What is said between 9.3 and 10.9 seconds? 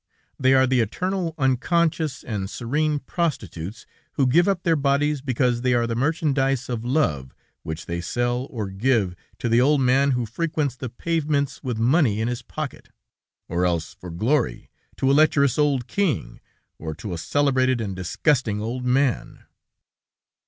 to the old man who frequents the